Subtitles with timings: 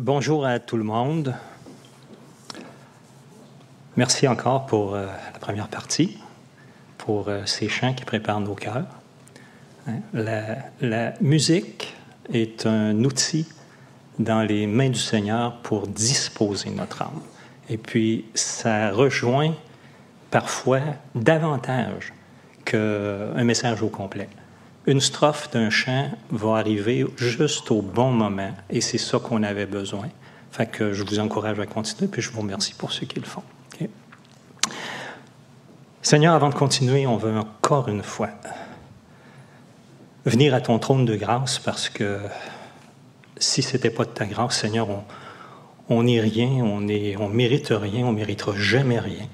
[0.00, 1.34] Bonjour à tout le monde.
[3.96, 6.18] Merci encore pour euh, la première partie,
[6.98, 8.86] pour euh, ces chants qui préparent nos cœurs.
[9.88, 11.96] Hein, la, la, musique
[12.32, 13.48] est un outil
[14.20, 17.20] dans les mains du Seigneur pour disposer notre âme.
[17.68, 19.52] Et puis, ça rejoint
[20.30, 20.80] parfois
[21.16, 22.12] davantage
[22.64, 24.28] qu'un message au complet.
[24.86, 29.66] Une strophe d'un chant va arriver juste au bon moment, et c'est ça qu'on avait
[29.66, 30.08] besoin.
[30.50, 33.26] Fait que je vous encourage à continuer, puis je vous remercie pour ceux qui le
[33.26, 33.42] font.
[36.00, 38.30] Seigneur, avant de continuer, on veut encore une fois
[40.24, 42.20] venir à ton trône de grâce parce que
[43.36, 44.88] si ce n'était pas de ta grâce, Seigneur,
[45.90, 49.26] on n'est rien, on ne on mérite rien, on ne méritera jamais rien.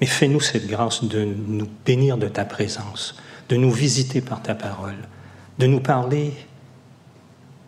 [0.00, 3.16] Mais fais-nous cette grâce de nous bénir de ta présence,
[3.50, 4.96] de nous visiter par ta parole,
[5.58, 6.32] de nous parler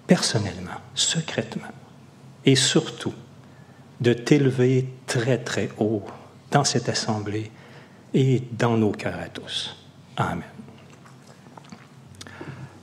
[0.07, 1.73] personnellement, secrètement,
[2.47, 3.13] et surtout
[4.01, 6.05] de t'élever très, très haut
[6.53, 7.51] dans cette assemblée
[8.15, 9.77] et dans nos cœurs à tous.
[10.17, 10.43] Amen.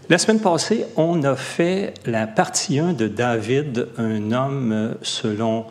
[0.09, 5.67] La semaine passée, on a fait la partie 1 de David, un homme selon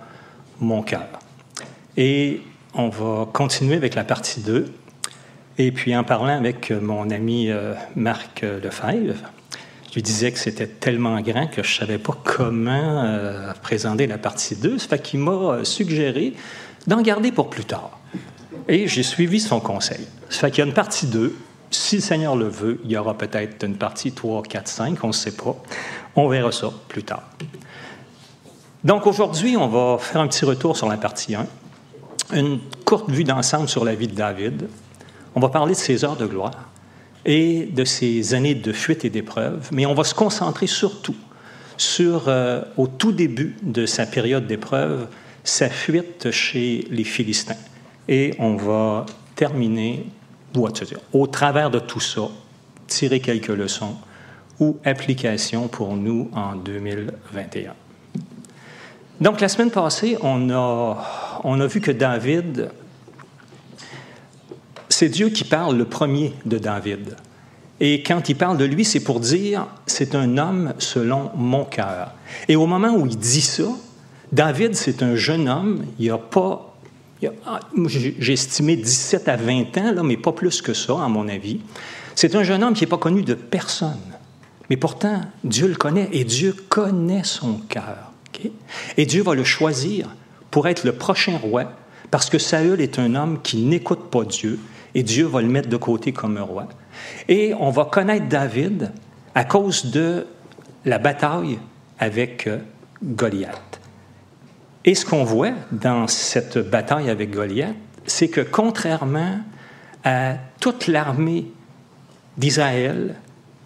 [0.60, 1.08] mon cœur.
[1.96, 2.40] Et
[2.72, 4.72] on va continuer avec la partie 2.
[5.58, 9.16] Et puis en parlant avec mon ami euh, Marc Lefebvre,
[9.88, 14.06] je lui disais que c'était tellement grand que je ne savais pas comment euh, présenter
[14.06, 14.78] la partie 2.
[14.78, 16.34] Ça fait qu'il m'a suggéré
[16.86, 17.98] d'en garder pour plus tard.
[18.68, 20.06] Et j'ai suivi son conseil.
[20.28, 21.34] Ça fait qu'il y a une partie 2.
[21.70, 25.08] Si le Seigneur le veut, il y aura peut-être une partie 3, 4, 5, on
[25.08, 25.56] ne sait pas.
[26.14, 27.28] On verra ça plus tard.
[28.84, 31.46] Donc aujourd'hui, on va faire un petit retour sur la partie 1
[32.34, 34.68] une courte vue d'ensemble sur la vie de David.
[35.34, 36.68] On va parler de ses heures de gloire
[37.24, 41.16] et de ses années de fuite et d'épreuve, mais on va se concentrer surtout
[41.76, 45.06] sur, euh, au tout début de sa période d'épreuve,
[45.44, 47.56] sa fuite chez les Philistins.
[48.08, 50.06] Et on va terminer,
[50.56, 50.66] ou
[51.12, 52.22] au travers de tout ça,
[52.86, 53.96] tirer quelques leçons
[54.58, 57.74] ou applications pour nous en 2021.
[59.20, 62.70] Donc, la semaine passée, on a, on a vu que David,
[64.98, 67.14] c'est Dieu qui parle le premier de David.
[67.78, 72.14] Et quand il parle de lui, c'est pour dire, c'est un homme selon mon cœur.
[72.48, 73.68] Et au moment où il dit ça,
[74.32, 76.74] David, c'est un jeune homme, il n'y a pas,
[77.46, 81.28] ah, j'ai estimé 17 à 20 ans, là, mais pas plus que ça, à mon
[81.28, 81.60] avis.
[82.16, 84.16] C'est un jeune homme qui n'est pas connu de personne.
[84.68, 88.10] Mais pourtant, Dieu le connaît et Dieu connaît son cœur.
[88.96, 90.08] Et Dieu va le choisir
[90.50, 91.72] pour être le prochain roi,
[92.10, 94.58] parce que Saül est un homme qui n'écoute pas Dieu,
[94.98, 96.66] et Dieu va le mettre de côté comme un roi.
[97.28, 98.90] Et on va connaître David
[99.32, 100.26] à cause de
[100.84, 101.60] la bataille
[102.00, 102.58] avec euh,
[103.04, 103.78] Goliath.
[104.84, 107.76] Et ce qu'on voit dans cette bataille avec Goliath,
[108.06, 109.38] c'est que contrairement
[110.02, 111.46] à toute l'armée
[112.36, 113.14] d'Israël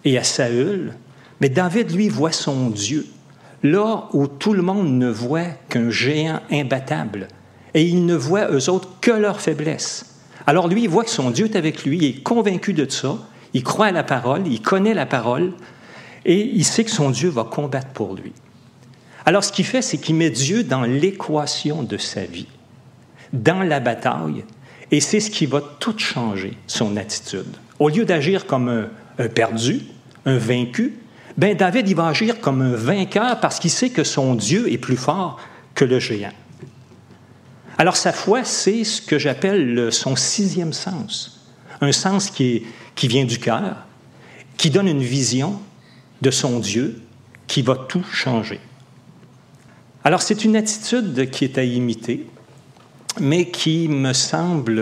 [0.05, 0.93] et à Saül,
[1.41, 3.07] mais David, lui, voit son Dieu
[3.63, 7.27] là où tout le monde ne voit qu'un géant imbattable,
[7.73, 10.12] et ils ne voient, eux autres, que leur faiblesse.
[10.45, 13.17] Alors lui, il voit que son Dieu est avec lui, il est convaincu de ça,
[13.53, 15.53] il croit à la parole, il connaît la parole,
[16.25, 18.33] et il sait que son Dieu va combattre pour lui.
[19.25, 22.47] Alors ce qu'il fait, c'est qu'il met Dieu dans l'équation de sa vie,
[23.31, 24.43] dans la bataille,
[24.91, 27.55] et c'est ce qui va tout changer, son attitude.
[27.79, 28.87] Au lieu d'agir comme
[29.17, 29.81] un, perdu,
[30.25, 30.99] un vaincu,
[31.37, 34.77] ben David, il va agir comme un vainqueur parce qu'il sait que son Dieu est
[34.77, 35.39] plus fort
[35.73, 36.29] que le géant.
[37.77, 41.45] Alors sa foi, c'est ce que j'appelle son sixième sens,
[41.81, 42.65] un sens qui,
[43.01, 43.85] vient du cœur,
[44.57, 45.59] qui donne une vision
[46.21, 47.01] de son Dieu
[47.47, 48.59] qui va tout changer.
[50.03, 52.27] Alors c'est une attitude qui est à imiter,
[53.19, 54.81] mais qui me semble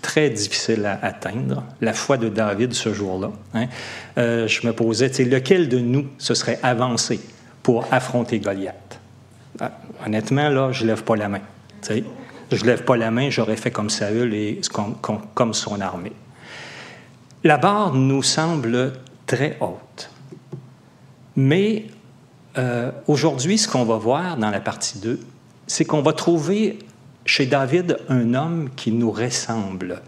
[0.00, 3.30] très difficile à atteindre, la foi de David ce jour-là.
[3.54, 3.66] Hein.
[4.18, 7.20] Euh, je me posais, lequel de nous se serait avancé
[7.62, 8.99] pour affronter Goliath?
[9.60, 9.72] Ah,
[10.06, 11.40] honnêtement, là, je lève pas la main.
[11.88, 11.94] Je
[12.50, 14.60] ne lève pas la main, j'aurais fait comme Saül et
[15.34, 16.12] comme, son armée.
[17.44, 18.94] La barre nous semble
[19.26, 20.10] très haute.
[21.36, 21.86] Mais
[22.58, 25.20] euh, aujourd'hui, ce qu'on va voir dans la partie 2,
[25.66, 26.78] c'est qu'on va trouver
[27.24, 30.02] chez David un homme qui nous ressemble.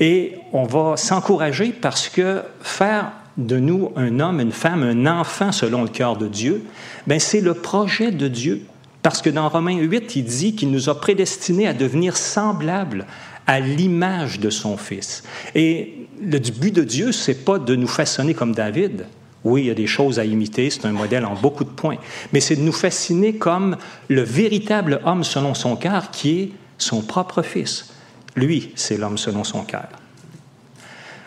[0.00, 5.52] Et on va s'encourager parce que faire de nous un homme, une femme, un enfant
[5.52, 6.64] selon le cœur de Dieu,
[7.06, 8.62] ben c'est le projet de Dieu.
[9.02, 13.06] Parce que dans Romains 8, il dit qu'il nous a prédestinés à devenir semblables
[13.46, 15.22] à l'image de son Fils.
[15.54, 19.06] Et le but de Dieu, c'est pas de nous façonner comme David
[19.44, 21.96] Oui, il y a des choses à imiter, c'est un modèle en beaucoup de points,
[22.32, 23.76] mais c'est de nous fasciner comme
[24.08, 27.94] le véritable homme selon son cœur qui est son propre fils.
[28.36, 29.88] Lui, c'est l'homme selon son cœur.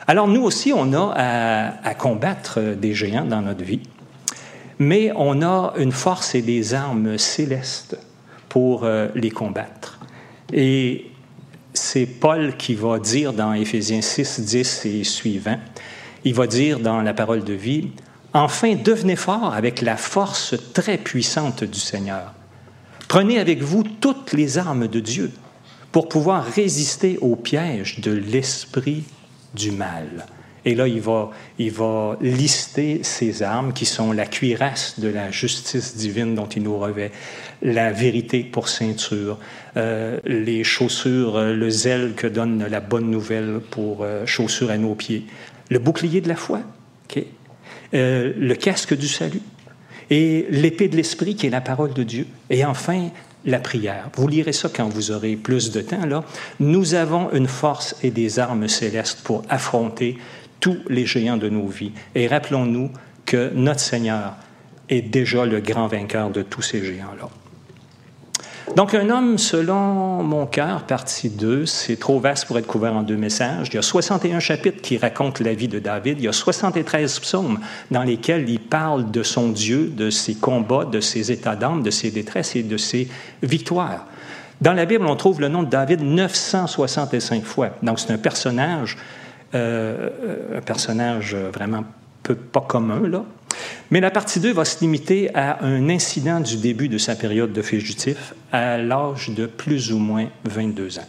[0.08, 3.82] Alors nous aussi, on a à, combattre des géants dans notre vie,
[4.80, 7.98] mais on a une force et des armes célestes
[8.50, 10.00] pour euh, les combattre.
[10.52, 11.12] Et
[11.74, 15.58] c'est Paul qui va dire dans Éphésiens 6, 10 et suivant,
[16.24, 17.92] il va dire dans la parole de vie,
[18.34, 22.34] Enfin, devenez forts avec la force très puissante du Seigneur.
[23.10, 25.32] Prenez avec vous toutes les armes de Dieu
[25.92, 29.04] pour pouvoir résister aux pièges de l'esprit
[29.54, 30.26] du mal.
[30.64, 35.32] Et là, il va, il va lister ces armes qui sont la cuirasse de la
[35.32, 37.12] justice divine dont il nous revêt,
[37.64, 39.40] la vérité pour ceinture,
[39.76, 44.78] euh, les chaussures, euh, le zèle que donne la bonne nouvelle pour euh, chaussures à
[44.78, 45.26] nos pieds,
[45.70, 46.62] le bouclier de la foi,
[47.94, 49.42] le casque du salut
[50.10, 52.26] et l'épée de l'esprit qui est la parole de Dieu.
[52.50, 53.10] Et enfin,
[53.46, 54.10] la prière.
[54.16, 56.06] Vous lirez ça quand vous aurez plus de temps.
[56.06, 56.24] Là.
[56.60, 60.18] Nous avons une force et des armes célestes pour affronter
[60.60, 61.92] tous les géants de nos vies.
[62.16, 62.92] Et rappelons-nous
[63.26, 64.36] que notre Seigneur
[64.90, 67.30] est déjà le grand vainqueur de tous ces géants-là.
[68.76, 73.04] Donc, un homme selon mon cœur, partie 2, c'est trop vaste pour être couvert en
[73.04, 73.68] deux messages.
[73.68, 76.20] Il y a 61 chapitres qui racontent la vie de David.
[76.20, 77.60] Il y a 73 psaumes
[77.92, 81.92] dans lesquels il parle de son Dieu, de ses combats, de ses états d'âme, de
[81.92, 83.10] ses détresses et de ses
[83.44, 84.06] victoires.
[84.62, 87.72] Dans la Bible, on trouve le nom de David 965 fois.
[87.84, 88.98] Donc, c'est un personnage,
[89.54, 91.84] euh, un personnage vraiment
[92.24, 93.24] peu, pas commun, là.
[93.90, 97.54] Mais la partie 2 va se limiter à un incident du début de sa période
[97.54, 101.08] de fugitif à l'âge de plus ou moins 22 ans.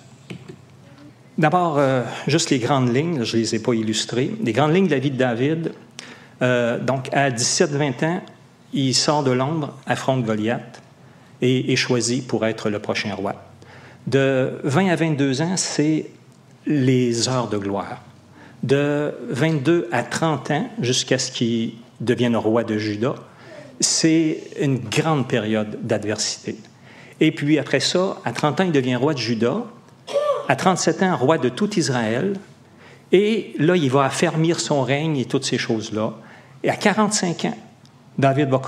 [1.38, 4.32] D'abord, euh, juste les grandes lignes, je ne les ai pas illustrées.
[4.42, 5.72] Les grandes lignes de la vie de David.
[6.42, 8.20] Euh, donc, à 17-20 ans,
[8.72, 10.82] il sort de Londres, affronte Goliath
[11.40, 13.34] et est choisi pour être le prochain roi.
[14.06, 16.06] De 20 à 22 ans, c'est
[16.66, 18.02] les heures de gloire.
[18.62, 23.14] De 22 à 30 ans, jusqu'à ce qu'il devienne roi de Juda,
[23.80, 26.56] c'est une grande période d'adversité.
[27.20, 29.64] Et puis après ça, à 30 ans, il devient roi de Juda.
[30.48, 32.34] À 37 ans, roi de tout Israël.
[33.12, 36.14] Et là, il va affermir son règne et toutes ces choses-là.
[36.64, 37.58] Et à 45 ans,
[38.18, 38.60] David va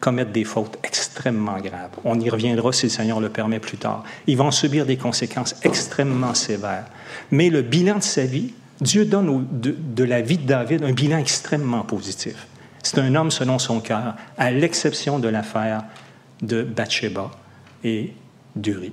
[0.00, 1.90] commettre des fautes extrêmement graves.
[2.04, 4.04] On y reviendra si le Seigneur le permet plus tard.
[4.26, 6.86] Ils vont subir des conséquences extrêmement sévères.
[7.30, 11.18] Mais le bilan de sa vie, Dieu donne de la vie de David un bilan
[11.18, 12.46] extrêmement positif.
[12.86, 15.82] C'est un homme selon son cœur, à l'exception de l'affaire
[16.40, 17.32] de Bathsheba
[17.82, 18.12] et
[18.54, 18.92] d'Uri.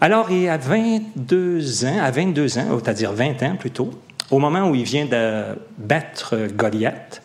[0.00, 3.92] Alors, il a 22 ans, à 22 ans, c'est-à-dire 20 ans plutôt,
[4.32, 7.22] au moment où il vient de battre Goliath,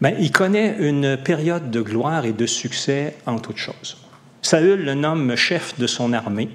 [0.00, 3.96] ben, il connaît une période de gloire et de succès en toutes choses.
[4.42, 6.50] Saül le nomme chef de son armée.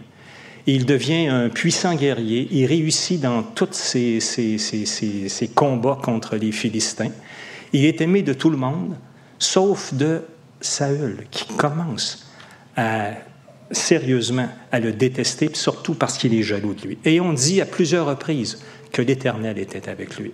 [0.65, 2.47] Il devient un puissant guerrier.
[2.51, 7.11] Il réussit dans tous ses combats contre les Philistins.
[7.73, 8.95] Il est aimé de tout le monde,
[9.37, 10.23] sauf de
[10.61, 12.27] Saül, qui commence
[12.75, 13.11] à,
[13.71, 16.97] sérieusement à le détester, surtout parce qu'il est jaloux de lui.
[17.05, 18.59] Et on dit à plusieurs reprises
[18.91, 20.31] que l'Éternel était avec lui.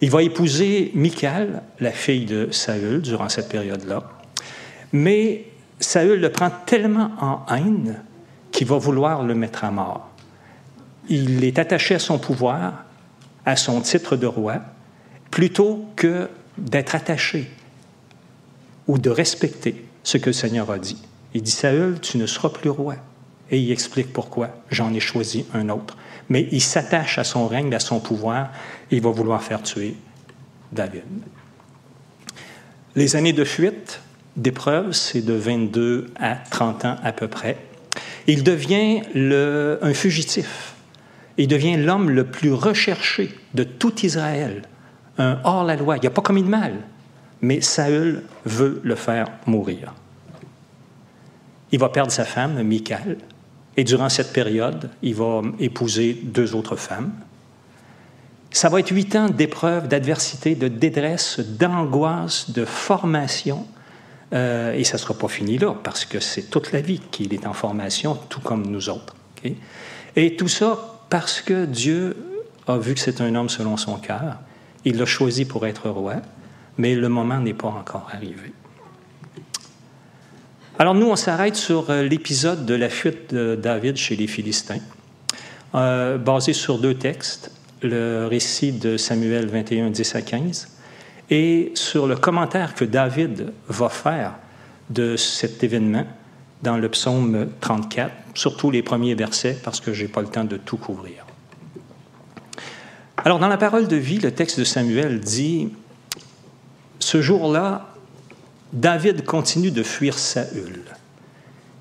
[0.00, 4.04] Il va épouser Michal, la fille de Saül, durant cette période-là.
[4.92, 5.46] Mais
[5.80, 8.02] Saül le prend tellement en haine
[8.52, 10.08] qu'il va vouloir le mettre à mort.
[11.08, 12.84] Il est attaché à son pouvoir,
[13.44, 14.60] à son titre de roi,
[15.30, 17.50] plutôt que d'être attaché
[18.86, 20.98] ou de respecter ce que le Seigneur a dit.
[21.34, 22.96] Il dit, Saül, tu ne seras plus roi.
[23.50, 24.50] Et il explique pourquoi.
[24.70, 25.96] J'en ai choisi un autre.
[26.28, 28.50] Mais il s'attache à son règne, à son pouvoir,
[28.90, 29.94] et il va vouloir faire tuer
[30.72, 31.02] David.
[32.94, 34.00] Les années de fuite,
[34.36, 37.56] d'épreuve, c'est de 22 à 30 ans à peu près.
[38.26, 40.74] Il devient un fugitif.
[41.38, 44.62] Il devient l'homme le plus recherché de tout Israël
[45.18, 45.96] un hors-la-loi.
[45.98, 46.74] Il n'a pas commis de mal,
[47.40, 49.92] mais Saül veut le faire mourir.
[51.70, 53.18] Il va perdre sa femme, Michal,
[53.76, 57.12] et durant cette période, il va épouser deux autres femmes.
[58.50, 63.66] Ça va être huit ans d'épreuves, d'adversité, de détresse, d'angoisse, de formation.
[64.32, 67.32] Euh, et ça ne sera pas fini là, parce que c'est toute la vie qu'il
[67.34, 69.14] est en formation, tout comme nous autres.
[70.16, 72.16] Et tout ça parce que Dieu
[72.66, 74.38] a vu que c'est un homme selon son cœur,
[74.84, 76.16] il l'a choisi pour être roi,
[76.76, 78.52] mais le moment n'est pas encore arrivé.
[80.78, 84.80] Alors nous, on s'arrête sur euh, l'épisode de la fuite de David chez les Philistins,
[85.74, 87.50] euh, basé sur deux textes,
[87.82, 90.68] le récit de Samuel 21, 10 à 15
[91.30, 94.34] et sur le commentaire que David va faire
[94.90, 96.06] de cet événement
[96.62, 100.44] dans le psaume 34, surtout les premiers versets, parce que je n'ai pas le temps
[100.44, 101.27] de tout couvrir.
[103.28, 105.68] Alors, dans la parole de vie, le texte de Samuel dit,
[106.98, 107.94] Ce jour-là,
[108.72, 110.80] David continue de fuir Saül.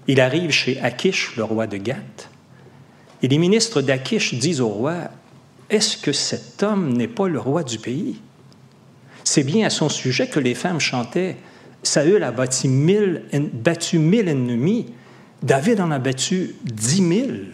[0.10, 2.30] Il arrive chez Akish, le roi de Gath,
[3.24, 5.04] et les ministres d'Akish disent au roi,
[5.70, 8.20] Est-ce que cet homme n'est pas le roi du pays?
[9.24, 11.38] C'est bien à son sujet que les femmes chantaient,
[11.82, 13.24] Saül a battu mille,
[13.54, 14.88] battu mille ennemis,
[15.44, 17.54] David en a battu dix mille.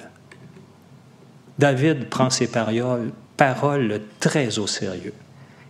[1.59, 5.13] David prend ses paroles, paroles très au sérieux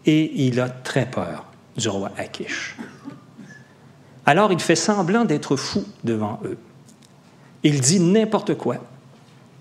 [0.05, 1.45] et il a très peur
[1.77, 2.75] du roi Akish.
[4.25, 6.57] Alors il fait semblant d'être fou devant eux.
[7.63, 8.77] Il dit n'importe quoi.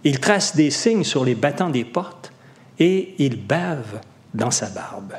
[0.05, 2.33] Il trace des signes sur les battants des portes
[2.79, 4.01] et il bave
[4.35, 5.15] dans sa barbe.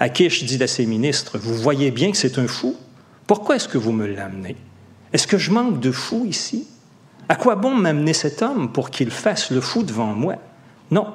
[0.00, 2.76] Akish dit à ses ministres, Vous voyez bien que c'est un fou.
[3.26, 4.56] Pourquoi est-ce que vous me l'amenez?
[5.12, 6.66] Est-ce que je manque de fou ici?
[7.28, 10.36] À quoi bon m'amener cet homme pour qu'il fasse le fou devant moi?
[10.90, 11.06] Non,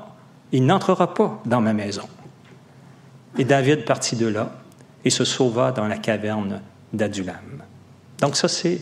[0.52, 2.08] il n'entrera pas dans ma maison.
[3.38, 4.52] Et David partit de là
[5.04, 6.62] et se sauva dans la caverne
[6.94, 7.64] d'Adulam.
[8.20, 8.80] Donc ça, c'est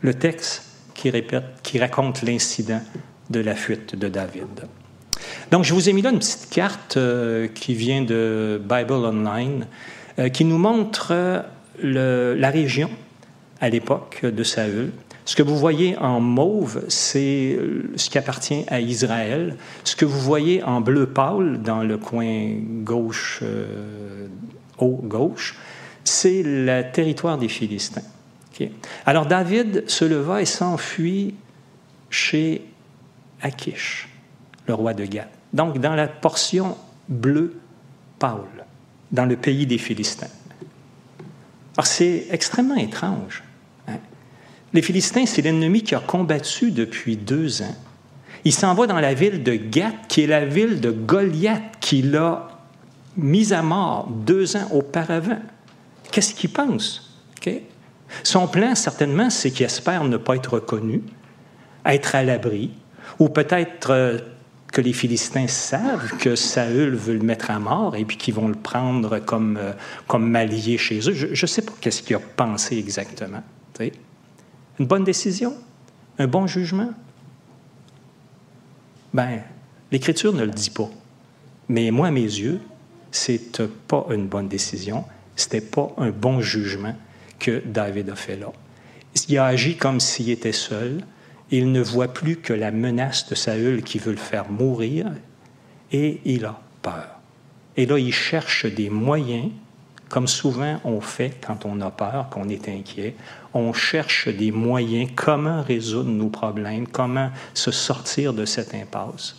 [0.00, 0.62] le texte
[0.94, 2.80] qui, répète, qui raconte l'incident
[3.30, 4.66] de la fuite de David.
[5.50, 9.66] Donc, je vous ai mis là une petite carte euh, qui vient de Bible Online,
[10.18, 12.90] euh, qui nous montre euh, la région
[13.60, 14.92] à l'époque de Saül.
[15.28, 17.58] Ce que vous voyez en mauve, c'est
[17.96, 19.56] ce qui appartient à Israël.
[19.84, 23.42] Ce que vous voyez en bleu pâle dans le coin gauche,
[24.78, 25.54] haut gauche,
[26.02, 28.00] c'est le territoire des Philistins.
[29.04, 31.34] Alors David se leva et s'enfuit
[32.08, 32.62] chez
[33.42, 34.08] Akish,
[34.66, 36.76] le roi de Gath donc dans la portion
[37.08, 37.54] bleue
[38.18, 38.66] pâle,
[39.12, 40.28] dans le pays des Philistins.
[41.76, 43.42] Alors c'est extrêmement étrange.
[44.72, 47.76] Les Philistins, c'est l'ennemi qui a combattu depuis deux ans.
[48.44, 52.02] Il s'en va dans la ville de Gath, qui est la ville de Goliath, qui
[52.02, 52.48] l'a
[53.16, 55.40] mis à mort deux ans auparavant.
[56.10, 57.04] Qu'est-ce qu'il pense?
[58.22, 61.02] Son plan, certainement, c'est qu'il espère ne pas être reconnu,
[61.84, 62.70] être à l'abri,
[63.18, 64.18] ou peut-être euh,
[64.72, 68.48] que les Philistins savent que Saül veut le mettre à mort et puis qu'ils vont
[68.48, 71.12] le prendre comme, euh, mallié chez eux.
[71.12, 73.42] Je ne sais pas qu'est-ce qu'il a pensé exactement.
[74.78, 75.54] Une bonne décision?
[76.18, 76.90] Un bon jugement?
[79.12, 79.42] Ben,
[79.90, 80.90] l'Écriture ne le dit pas.
[81.68, 82.60] Mais moi, à mes yeux,
[83.10, 85.04] c'est pas une bonne décision,
[85.36, 86.94] c'était pas un bon jugement
[87.38, 88.52] que David a fait là.
[89.28, 91.02] Il a agi comme s'il était seul,
[91.50, 95.10] il ne voit plus que la menace de Saül qui veut le faire mourir
[95.92, 97.20] et il a peur.
[97.76, 99.50] Et là, il cherche des moyens,
[100.08, 103.14] comme souvent on fait quand on a peur, qu'on est inquiet.
[103.54, 109.36] On cherche des moyens, comment résoudre nos problèmes, comment se sortir de cette impasse.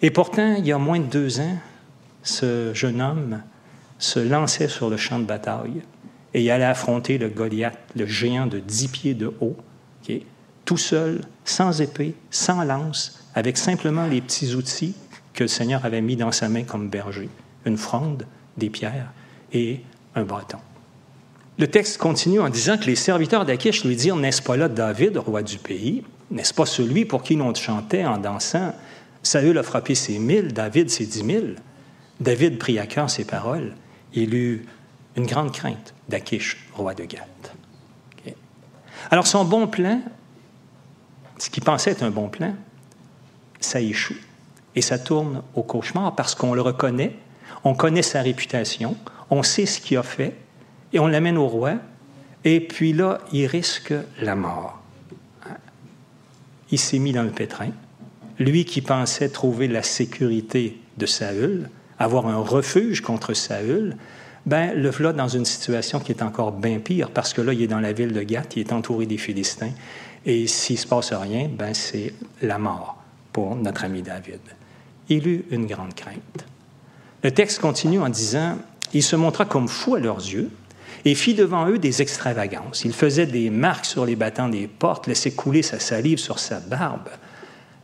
[0.00, 1.58] Et pourtant, il y a moins de deux ans,
[2.22, 3.42] ce jeune homme
[3.98, 5.82] se lançait sur le champ de bataille
[6.34, 9.56] et allait affronter le Goliath, le géant de dix pieds de haut
[10.64, 14.94] tout seul, sans épée, sans lance, avec simplement les petits outils
[15.34, 17.28] que le Seigneur avait mis dans sa main comme berger,
[17.64, 19.12] une fronde, des pierres
[19.52, 19.80] et
[20.14, 20.58] un bâton.
[21.58, 25.18] Le texte continue en disant que les serviteurs d'Akish lui dirent N'est-ce pas là David,
[25.18, 26.02] roi du pays?
[26.30, 28.74] N'est-ce pas celui pour qui l'on chantait en dansant
[29.22, 31.56] Saül a frappé ses mille, David ses dix mille.
[32.20, 33.74] David prit à cœur ses paroles.
[34.14, 34.66] Il eut
[35.16, 37.54] une grande crainte d'Akish, roi de Gath.
[39.10, 40.00] Alors son bon plan
[41.42, 42.54] ce qui pensait être un bon plan,
[43.58, 44.14] ça échoue.
[44.76, 47.16] Et ça tourne au cauchemar parce qu'on le reconnaît,
[47.64, 48.96] on connaît sa réputation,
[49.32, 50.34] on sait ce qu'il a fait,
[50.92, 51.76] et on l'amène au roi,
[52.44, 54.78] et puis là, il risque la mort.
[56.70, 57.70] Il s'est mis dans le pétrin.
[58.38, 63.96] Lui qui pensait trouver la sécurité de Saül, avoir un refuge contre Saül,
[64.44, 67.62] ben le voilà dans une situation qui est encore bien pire parce que là, il
[67.62, 69.72] est dans la ville de Gath, il est entouré des Philistins.
[70.26, 72.12] Et s'il ne se passe rien, ben c'est
[72.42, 74.40] la mort pour notre ami David.
[75.08, 76.44] Il eut une grande crainte.
[77.22, 78.58] Le texte continue en disant
[78.94, 80.50] Il se montra comme fou à leurs yeux
[81.04, 82.84] et fit devant eux des extravagances.
[82.84, 86.60] Il faisait des marques sur les battants des portes, laissait couler sa salive sur sa
[86.60, 87.08] barbe.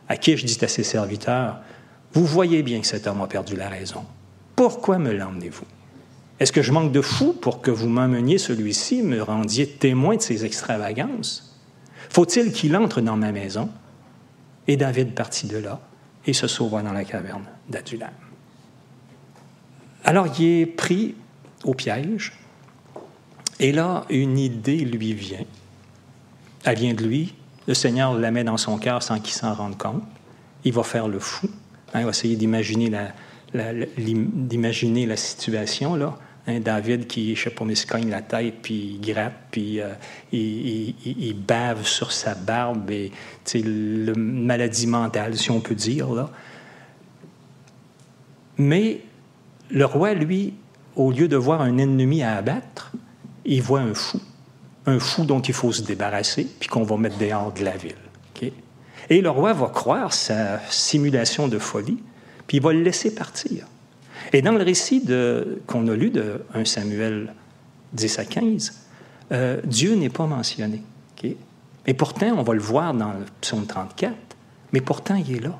[0.07, 1.59] À qui je dis à ses serviteurs
[2.13, 4.05] Vous voyez bien que cet homme a perdu la raison.
[4.55, 5.65] Pourquoi me l'emmenez-vous?
[6.39, 10.21] Est-ce que je manque de fou pour que vous m'emmeniez celui-ci, me rendiez témoin de
[10.21, 11.57] ses extravagances?
[12.09, 13.69] Faut-il qu'il entre dans ma maison?
[14.67, 15.81] Et David partit de là
[16.25, 18.28] et se sauva dans la caverne d'Adulam.
[20.03, 21.15] Alors, il est pris
[21.63, 22.33] au piège,
[23.59, 25.45] et là, une idée lui vient.
[26.63, 27.33] Elle vient de lui.
[27.67, 30.03] Le Seigneur la met dans son cœur sans qu'il s'en rende compte.
[30.63, 31.49] Il va faire le fou.
[31.93, 33.13] Hein, il va essayer d'imaginer la,
[35.17, 36.17] situation, là.
[36.47, 39.81] Un David qui, je sais pas, mais se cogne la tête, puis il gratte, puis
[39.81, 39.93] euh,
[40.31, 43.11] il, bave sur sa barbe, et
[43.53, 46.11] le maladie mentale, si on peut dire.
[46.11, 46.31] Là.
[48.57, 49.01] Mais
[49.69, 50.53] le roi, lui,
[50.95, 52.91] au lieu de voir un ennemi à abattre,
[53.45, 54.19] il voit un fou.
[54.85, 57.95] Un fou dont il faut se débarrasser, puis qu'on va mettre dehors de la ville.
[59.09, 61.97] Et le roi va croire sa simulation de folie,
[62.45, 63.65] puis il va le laisser partir.
[64.33, 65.03] Et dans le récit
[65.65, 67.33] qu'on a lu de 1 Samuel
[67.93, 68.73] 10 à 15,
[69.31, 70.83] euh, Dieu n'est pas mentionné.
[71.87, 74.13] Et pourtant, on va le voir dans le psaume 34,
[74.73, 75.57] mais pourtant, il est là.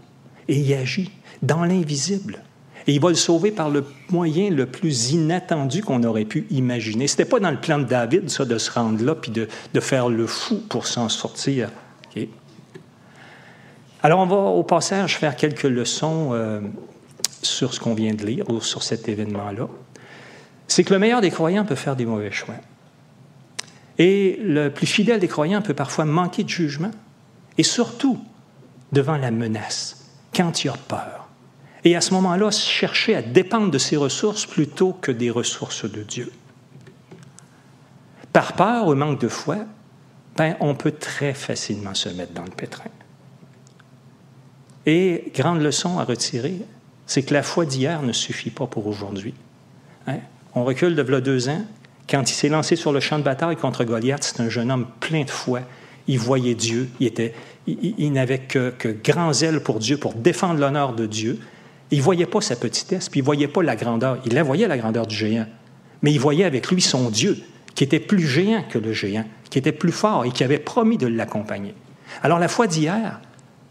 [0.48, 1.12] Et il agit
[1.42, 2.44] dans l'invisible.
[2.88, 7.08] Et il va le sauver par le moyen le plus inattendu qu'on aurait pu imaginer.
[7.08, 9.48] Ce n'était pas dans le plan de David, ça, de se rendre là puis de,
[9.80, 11.70] faire le fou pour s'en sortir.
[14.02, 16.62] Alors, on va au passage faire quelques leçons euh,
[17.42, 19.68] sur ce qu'on vient de lire ou sur cet événement-là.
[20.68, 22.56] C'est que le meilleur des croyants peut faire des mauvais choix.
[23.98, 26.92] Et le plus fidèle des croyants peut parfois manquer de jugement,
[27.58, 28.18] et surtout
[28.94, 31.29] devant la menace, quand il a peur.
[31.86, 36.04] Et à ce moment-là, chercher à dépendre de ses ressources plutôt que des ressources de
[36.04, 36.32] Dieu.
[38.34, 39.58] Par peur ou manque de foi,
[40.36, 42.90] ben, on peut très facilement se mettre dans le pétrin.
[44.86, 46.56] Et grande leçon à retirer,
[47.06, 49.34] c'est que la foi d'hier ne suffit pas pour aujourd'hui.
[50.08, 50.20] Hein?
[50.56, 51.64] On recule de là deux ans.
[52.10, 54.88] Quand il s'est lancé sur le champ de bataille contre Goliath, c'est un jeune homme
[55.00, 55.62] plein de foi.
[56.08, 56.90] Il voyait Dieu.
[57.00, 57.34] Il, était,
[57.68, 61.40] il, n'avait que, que grand zèle pour Dieu, pour défendre l'honneur de Dieu.
[61.92, 64.20] Il ne voyait pas sa petitesse, puis il ne voyait pas la grandeur.
[64.26, 65.48] Il la voyait, la grandeur du géant.
[66.02, 67.40] Mais il voyait avec lui son Dieu,
[67.76, 70.98] qui était plus géant que le géant, qui était plus fort et qui avait promis
[70.98, 71.74] de l'accompagner.
[72.22, 73.20] Alors la foi d'hier,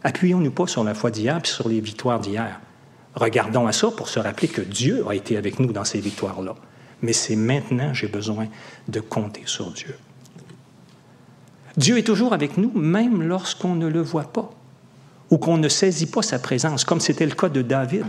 [0.03, 2.59] Appuyons-nous pas sur la foi d'hier puis sur les victoires d'hier.
[3.15, 6.55] Regardons à ça pour se rappeler que Dieu a été avec nous dans ces victoires-là.
[7.01, 8.47] Mais c'est maintenant j'ai besoin
[8.87, 9.95] de compter sur Dieu.
[11.75, 14.51] Dieu est toujours avec nous, même lorsqu'on ne le voit pas
[15.29, 18.05] ou qu'on ne saisit pas sa présence, comme c'était le cas de David.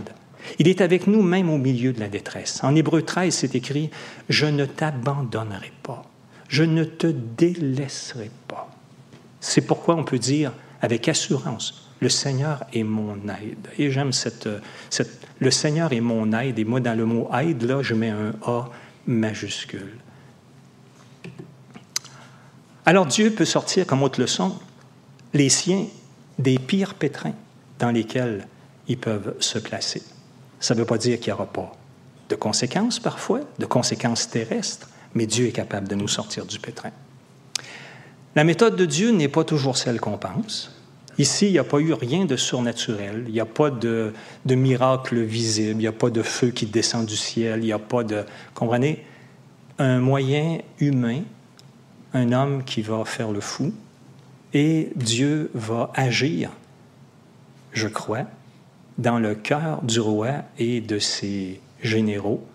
[0.59, 2.61] Il est avec nous même au milieu de la détresse.
[2.63, 3.91] En Hébreu 13, c'est écrit,
[4.29, 6.03] Je ne t'abandonnerai pas,
[6.47, 8.69] je ne te délaisserai pas.
[9.39, 13.67] C'est pourquoi on peut dire avec assurance, le Seigneur est mon aide.
[13.77, 14.49] Et j'aime cette,
[14.89, 16.57] cette, Le Seigneur est mon aide.
[16.57, 18.69] Et moi, dans le mot aide, là, je mets un A
[19.05, 19.97] majuscule.
[22.85, 24.57] Alors Dieu peut sortir comme autre leçon
[25.33, 25.85] les siens
[26.39, 27.33] des pires pétrins
[27.79, 28.47] dans lesquels
[28.87, 30.01] ils peuvent se placer.
[30.59, 31.71] Ça ne veut pas dire qu'il n'y aura pas
[32.29, 36.91] de conséquences parfois, de conséquences terrestres, mais Dieu est capable de nous sortir du pétrin.
[38.35, 40.71] La méthode de Dieu n'est pas toujours celle qu'on pense.
[41.17, 44.13] Ici, il n'y a pas eu rien de surnaturel, il n'y a pas de,
[44.45, 47.79] miracle visible, il n'y a pas de feu qui descend du ciel, il n'y a
[47.79, 48.23] pas de...
[48.53, 49.05] Comprenez?
[49.77, 51.23] Un moyen humain,
[52.13, 53.73] un homme qui va faire le fou,
[54.53, 56.49] et Dieu va agir,
[57.71, 58.25] je crois,
[58.97, 62.45] dans le cœur du roi et de ses généraux,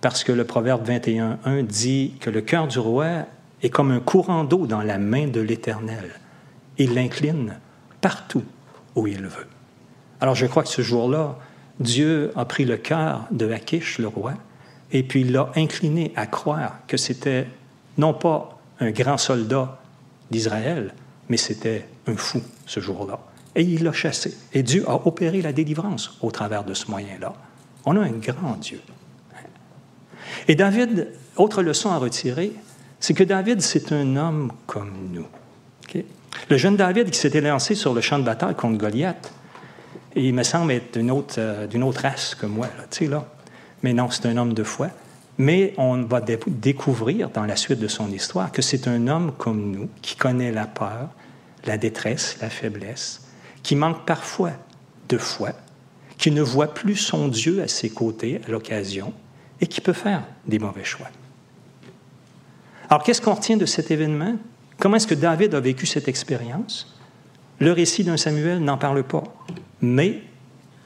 [0.00, 3.26] parce que le Proverbe 21.1 dit que le cœur du roi
[3.62, 6.12] est comme un courant d'eau dans la main de l'Éternel.
[6.78, 7.58] Il l'incline
[8.00, 8.44] partout
[8.94, 9.46] où il veut.
[10.20, 11.36] Alors je crois que ce jour-là,
[11.80, 14.34] Dieu a pris le cœur de Akish, le roi,
[14.92, 17.46] et puis il l'a incliné à croire que c'était
[17.98, 19.80] non pas un grand soldat
[20.30, 20.94] d'Israël,
[21.30, 23.20] mais c'était un fou ce jour-là.
[23.54, 24.36] Et il l'a chassé.
[24.52, 27.32] Et Dieu a opéré la délivrance au travers de ce moyen-là.
[27.86, 28.80] On a un grand Dieu.
[30.48, 32.52] Et David, autre leçon à retirer,
[32.98, 35.26] c'est que David, c'est un homme comme nous.
[36.48, 39.32] Le jeune David qui s'était lancé sur le champ de bataille contre Goliath,
[40.16, 42.66] il me semble être d'une autre, euh, autre race que moi,
[43.08, 43.26] là.
[43.82, 44.88] Mais non, c'est un homme de foi.
[45.38, 49.70] Mais on va découvrir dans la suite de son histoire que c'est un homme comme
[49.70, 51.08] nous, qui connaît la peur,
[51.64, 53.28] la détresse, la faiblesse,
[53.62, 54.52] qui manque parfois
[55.08, 55.50] de foi,
[56.18, 59.12] qui ne voit plus son Dieu à ses côtés à l'occasion
[59.60, 61.08] et qui peut faire des mauvais choix.
[62.88, 64.36] Alors, qu'est-ce qu'on retient de cet événement?
[64.78, 66.96] Comment est-ce que David a vécu cette expérience?
[67.58, 69.22] Le récit d'un Samuel n'en parle pas.
[69.80, 70.22] Mais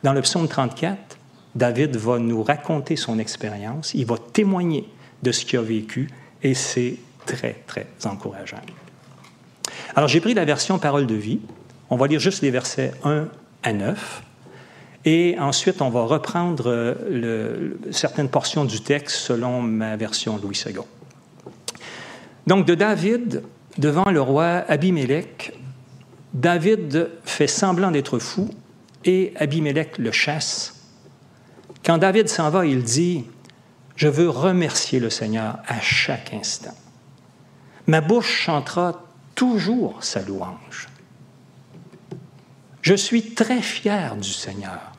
[0.03, 1.19] dans le psaume 34,
[1.55, 4.89] David va nous raconter son expérience, il va témoigner
[5.23, 6.11] de ce qu'il a vécu
[6.43, 8.59] et c'est très, très encourageant.
[9.97, 11.39] Alors j'ai pris la version Parole de vie.
[11.89, 13.29] On va lire juste les versets 1
[13.63, 14.23] à 9.
[15.05, 20.81] Et ensuite, on va reprendre euh, certaines portions du texte selon ma version Louis II.
[22.47, 23.43] Donc, de David
[23.79, 25.53] devant le roi Abimélec,
[26.33, 28.51] David fait semblant d'être fou
[29.05, 30.89] et Abimélec le chasse.
[31.85, 33.27] Quand David s'en va, il dit,
[33.95, 36.75] Je veux remercier le Seigneur à chaque instant.
[37.87, 40.89] Ma bouche chantera toujours sa louange.
[42.83, 44.93] Je suis très fier du Seigneur.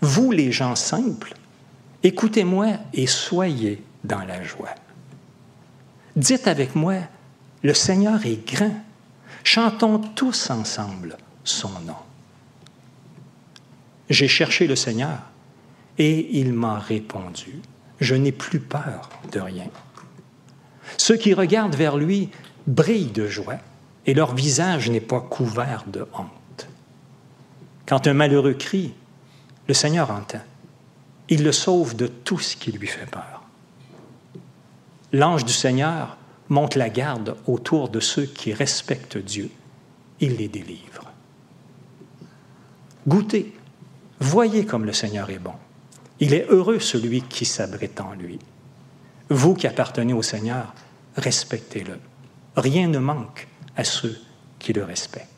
[0.00, 1.34] Vous, les gens simples,
[2.02, 4.74] écoutez-moi et soyez dans la joie.
[6.16, 6.96] Dites avec moi,
[7.62, 8.74] le Seigneur est grand.
[9.44, 11.96] Chantons tous ensemble son nom.
[14.10, 15.18] J'ai cherché le Seigneur
[15.98, 17.60] et il m'a répondu.
[18.00, 19.68] Je n'ai plus peur de rien.
[20.96, 22.30] Ceux qui regardent vers lui
[22.66, 23.58] brillent de joie
[24.06, 26.68] et leur visage n'est pas couvert de honte.
[27.86, 28.94] Quand un malheureux crie,
[29.68, 30.40] le Seigneur entend.
[31.28, 33.42] Il le sauve de tout ce qui lui fait peur.
[35.12, 36.16] L'ange du Seigneur
[36.48, 39.50] monte la garde autour de ceux qui respectent Dieu.
[40.20, 41.10] Il les délivre.
[43.06, 43.54] Goûtez,
[44.20, 45.54] voyez comme le Seigneur est bon.
[46.20, 48.38] Il est heureux celui qui s'abrite en lui.
[49.28, 50.74] Vous qui appartenez au Seigneur,
[51.16, 51.98] respectez-le.
[52.56, 54.18] Rien ne manque à ceux
[54.58, 55.28] qui le respectent.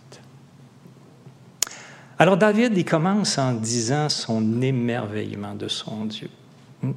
[2.19, 6.31] Alors David, il commence en disant son émerveillement de son Dieu.
[6.83, 6.93] Hmm?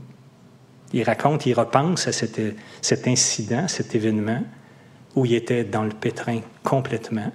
[0.94, 4.44] Il raconte, il repense à cet, incident, cet événement
[5.16, 7.32] où il était dans le pétrin complètement.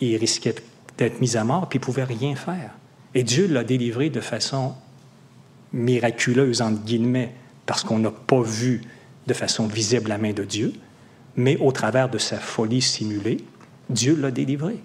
[0.00, 0.54] Il risquait
[0.96, 2.70] d'être mis à mort, puis il pouvait rien faire.
[3.14, 4.74] Et Dieu l'a délivré de façon
[5.72, 7.34] miraculeuse, entre guillemets,
[7.66, 8.82] parce qu'on n'a pas vu
[9.26, 10.72] de façon visible la main de Dieu,
[11.36, 13.38] mais au travers de sa folie simulée,
[13.88, 14.78] Dieu l'a délivré.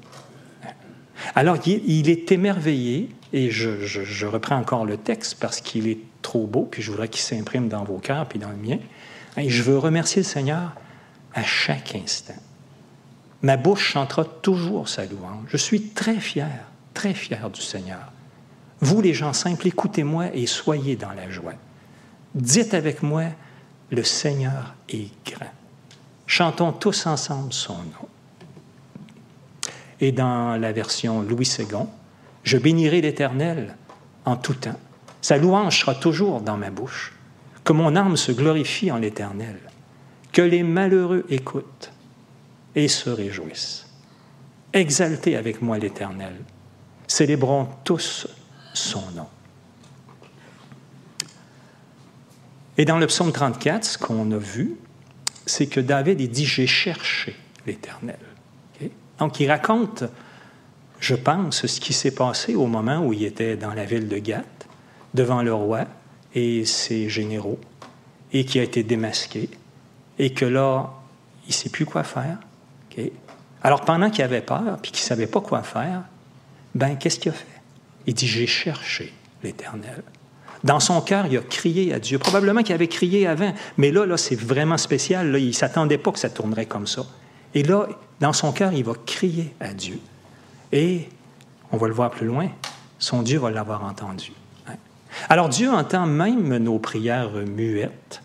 [1.33, 6.67] Alors, il est émerveillé, et je, reprends encore le texte parce qu'il est trop beau,
[6.69, 8.77] puis je voudrais qu'il s'imprime dans vos cœurs, puis dans le mien.
[9.37, 10.73] Et je veux remercier le Seigneur
[11.33, 12.41] à chaque instant.
[13.41, 15.47] Ma bouche chantera toujours sa louange.
[15.49, 16.49] Je suis très fier,
[16.93, 18.11] très fier du Seigneur.
[18.79, 21.53] Vous, les gens simples, écoutez-moi et soyez dans la joie.
[22.33, 23.23] Dites avec moi,
[23.91, 25.51] le Seigneur est grand.
[26.27, 28.09] Chantons tous ensemble son nom.
[30.01, 31.65] Et dans la version Louis II,
[32.43, 33.75] je bénirai l'Éternel
[34.25, 34.79] en tout temps.
[35.21, 37.13] Sa louange sera toujours dans ma bouche.
[37.63, 39.57] Que mon âme se glorifie en l'Éternel.
[40.31, 41.91] Que les malheureux écoutent
[42.75, 43.87] et se réjouissent.
[44.73, 46.35] Exaltez avec moi l'Éternel.
[47.07, 48.27] Célébrons tous
[48.73, 49.27] son nom.
[52.77, 54.75] Et dans le psaume 34, ce qu'on a vu,
[55.45, 58.19] c'est que David dit J'ai cherché l'Éternel.
[59.19, 60.03] Donc, il raconte,
[60.99, 64.17] je pense, ce qui s'est passé au moment où il était dans la ville de
[64.17, 64.67] Gath,
[65.13, 65.85] devant le roi
[66.33, 67.59] et ses généraux,
[68.33, 69.49] et qui a été démasqué,
[70.19, 70.91] et que là,
[71.45, 72.39] il ne sait plus quoi faire.
[73.63, 76.03] Alors, pendant qu'il avait peur, puis qu'il ne savait pas quoi faire,
[76.75, 77.45] ben qu'est-ce qu'il a fait?
[78.05, 80.03] Il dit, j'ai cherché l'Éternel.
[80.65, 82.17] Dans son cœur, il a crié à Dieu.
[82.17, 85.31] Probablement qu'il avait crié avant, mais là, là c'est vraiment spécial.
[85.31, 87.05] Là, il ne s'attendait pas que ça tournerait comme ça.
[87.53, 87.87] Et là,
[88.19, 89.99] dans son cœur, il va crier à Dieu.
[90.71, 91.07] Et,
[91.71, 92.49] on va le voir plus loin,
[92.97, 94.31] son Dieu va l'avoir entendu.
[94.67, 94.73] Hein.
[95.29, 98.23] Alors Dieu entend même nos prières muettes,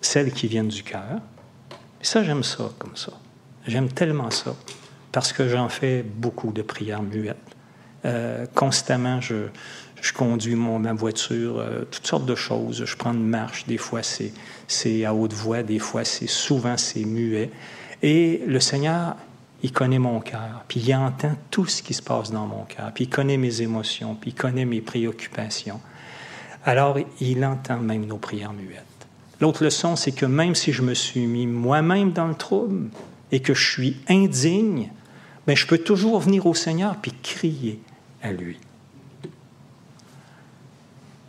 [0.00, 1.20] celles qui viennent du cœur.
[2.02, 3.12] Ça, j'aime ça comme ça.
[3.68, 4.56] J'aime tellement ça,
[5.12, 7.36] parce que j'en fais beaucoup de prières muettes.
[8.04, 9.46] Euh, constamment, je,
[10.04, 12.84] je conduis mon, ma voiture, euh, toutes sortes de choses.
[12.84, 17.06] Je prends une marche, des fois c'est à haute voix, des fois c'est souvent c'est
[17.06, 17.50] muet.
[18.02, 19.16] Et le Seigneur,
[19.62, 22.92] il connaît mon cœur, puis il entend tout ce qui se passe dans mon cœur,
[22.94, 25.80] puis il connaît mes émotions, puis il connaît mes préoccupations.
[26.66, 28.84] Alors, il entend même nos prières muettes.
[29.40, 32.90] L'autre leçon, c'est que même si je me suis mis moi-même dans le trouble
[33.32, 34.90] et que je suis indigne,
[35.46, 37.80] bien, je peux toujours venir au Seigneur puis crier
[38.22, 38.58] à lui.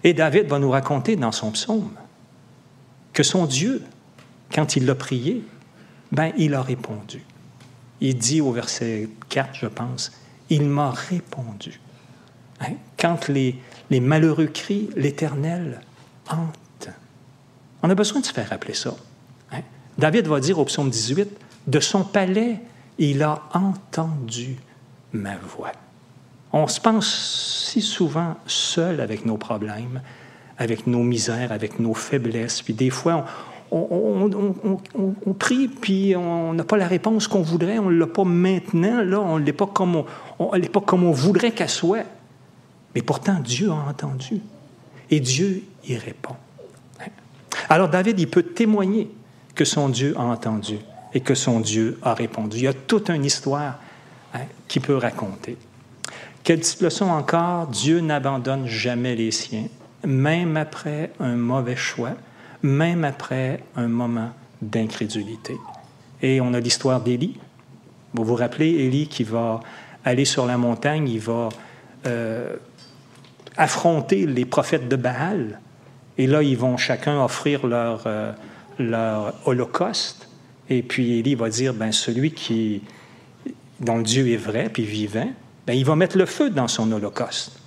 [0.06, 1.90] Et David va nous raconter dans son psaume
[3.12, 3.82] que son Dieu,
[4.54, 5.44] quand il l'a prié,
[6.12, 7.24] ben, il a répondu.
[8.02, 10.12] Il dit au verset 4, je pense,
[10.52, 11.82] Il m'a répondu.
[12.62, 12.74] Hein?
[13.00, 15.82] Quand les, malheureux crient, l'Éternel
[16.30, 16.90] hante.
[17.82, 18.96] On a besoin de se faire rappeler ça.
[19.52, 19.62] Hein?
[19.98, 21.30] David va dire au psaume 18,
[21.66, 22.60] De son palais,
[23.00, 24.58] il a entendu
[25.14, 25.72] ma voix.
[26.58, 30.02] On se pense si souvent seul avec nos problèmes,
[30.58, 33.26] avec nos misères, avec nos faiblesses, puis des fois,
[33.74, 34.30] on,
[35.38, 39.20] prie, puis on n'a pas la réponse qu'on voudrait, on ne l'a pas maintenant, là,
[39.20, 40.06] on ne l'est pas comme
[40.40, 42.06] on, pas comme on voudrait qu'elle soit.
[42.96, 44.40] Mais pourtant, Dieu a entendu.
[45.12, 46.36] Et Dieu y répond.
[47.68, 49.12] Alors David, il peut témoigner
[49.56, 50.78] que son Dieu a entendu
[51.14, 52.60] et que son Dieu a répondu.
[52.60, 53.78] Il y a toute une histoire
[54.34, 55.58] hein, qu'il peut raconter.
[56.46, 59.66] Quelle petite leçon encore, Dieu n'abandonne jamais les siens,
[60.06, 62.12] même après un mauvais choix,
[62.62, 64.30] même après un moment
[64.62, 65.58] d'incrédulité.
[66.22, 67.40] Et on a l'histoire d'Élie.
[68.14, 69.60] Vous vous rappelez, Élie qui va
[70.04, 71.50] aller sur la montagne, il va
[72.06, 72.56] euh,
[73.58, 75.60] affronter les prophètes de Baal.
[76.20, 78.32] Et là, ils vont chacun offrir leur, euh,
[78.78, 80.30] leur holocauste.
[80.70, 82.84] Et puis Élie va dire, ben, celui qui,
[83.80, 85.32] dont Dieu est vrai, puis vivant,
[85.68, 87.60] ben, il va mettre le feu dans son holocauste.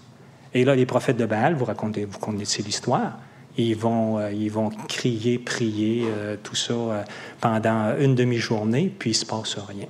[0.54, 3.18] Et là, les prophètes de Baal, vous racontez, vous connaissez l'histoire,
[3.56, 7.04] ils vont, euh, ils vont crier, prier, euh, tout ça
[7.40, 9.86] pendant une demi-journée, puis il ne se passe rien.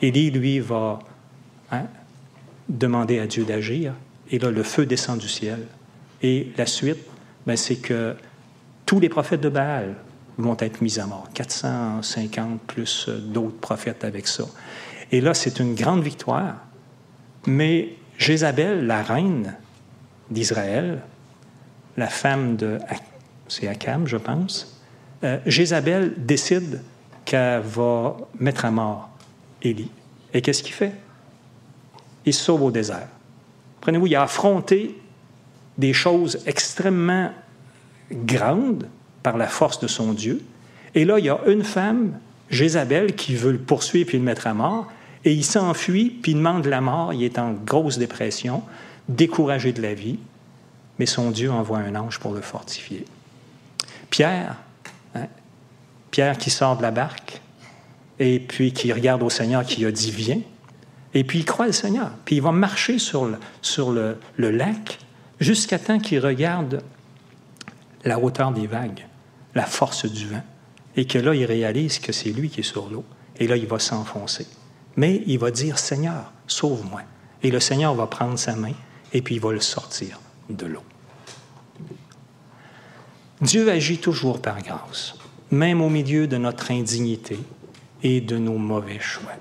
[0.00, 1.00] Élie, lui, va
[1.70, 1.86] hein,
[2.68, 3.94] demander à Dieu d'agir,
[4.30, 5.66] et là, le feu descend du ciel.
[6.22, 6.98] Et la suite,
[7.46, 8.16] ben, c'est que
[8.86, 9.94] tous les prophètes de Baal
[10.38, 11.28] vont être mis à mort.
[11.34, 14.44] 450 plus euh, d'autres prophètes avec ça.
[15.12, 16.63] Et là, c'est une grande victoire.
[17.46, 19.54] Mais Jézabel, la reine
[20.30, 21.02] d'Israël,
[21.96, 22.78] la femme de...
[23.48, 24.80] C'est Akam, je pense.
[25.22, 26.80] Euh, Jézabel décide
[27.24, 29.10] qu'elle va mettre à mort
[29.62, 29.90] Élie.
[30.32, 30.92] Et qu'est-ce qu'il fait?
[32.26, 33.08] Il sauve au désert.
[33.80, 34.98] Prenez-vous, il a affronté
[35.76, 37.30] des choses extrêmement
[38.10, 38.88] grandes
[39.22, 40.42] par la force de son Dieu.
[40.94, 42.18] Et là, il y a une femme,
[42.50, 44.90] Jézabel, qui veut le poursuivre puis le mettre à mort.
[45.24, 47.12] Et il s'enfuit, puis il demande la mort.
[47.12, 48.62] Il est en grosse dépression,
[49.08, 50.18] découragé de la vie.
[50.98, 53.04] Mais son Dieu envoie un ange pour le fortifier.
[54.10, 54.56] Pierre,
[55.14, 55.26] hein,
[56.10, 57.40] Pierre qui sort de la barque,
[58.18, 60.40] et puis qui regarde au Seigneur qui a dit Viens.
[61.14, 62.10] Et puis il croit le Seigneur.
[62.24, 64.98] Puis il va marcher sur le, le lac
[65.40, 66.82] jusqu'à temps qu'il regarde
[68.04, 69.06] la hauteur des vagues,
[69.54, 70.42] la force du vent,
[70.96, 73.04] et que là, il réalise que c'est lui qui est sur l'eau.
[73.38, 74.46] Et là, il va s'enfoncer.
[74.96, 77.02] Mais il va dire, Seigneur, sauve-moi.
[77.42, 78.72] Et le Seigneur va prendre sa main
[79.12, 80.82] et puis il va le sortir de l'eau.
[83.40, 85.14] Dieu agit toujours par grâce,
[85.50, 87.38] même au milieu de notre indignité
[88.02, 89.32] et de nos mauvais choix.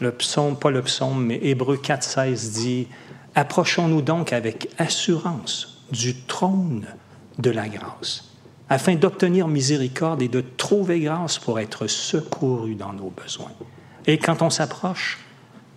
[0.00, 2.88] Le psaume, pas le psaume, mais Hébreu 4,16 dit
[3.34, 6.86] Approchons-nous donc avec assurance du trône
[7.38, 8.30] de la grâce,
[8.68, 13.52] afin d'obtenir miséricorde et de trouver grâce pour être secouru dans nos besoins.
[14.06, 15.18] Et quand on s'approche